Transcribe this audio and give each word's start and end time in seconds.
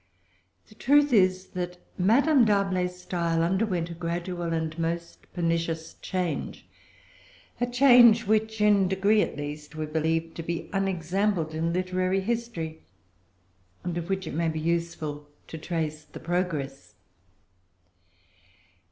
The 0.67 0.73
truth 0.73 1.13
is, 1.13 1.49
that 1.49 1.77
Madame 1.95 2.43
D'Arblay's 2.43 2.99
style 2.99 3.43
underwent 3.43 3.91
a 3.91 3.93
gradual 3.93 4.51
and 4.51 4.75
most 4.79 5.31
pernicious 5.31 5.93
change, 6.01 6.67
a 7.59 7.67
change 7.67 8.25
which, 8.25 8.59
in 8.61 8.87
degree 8.87 9.21
at 9.21 9.37
least, 9.37 9.75
we 9.75 9.85
believe 9.85 10.33
to 10.33 10.41
be 10.41 10.71
unexampled 10.73 11.53
in 11.53 11.71
literary 11.71 12.21
history, 12.21 12.79
and 13.83 13.95
of 13.95 14.09
which 14.09 14.25
it 14.25 14.33
may 14.33 14.49
be 14.49 14.59
useful 14.59 15.29
to 15.45 15.59
trace 15.59 16.03
the 16.05 16.19
progress. 16.19 16.95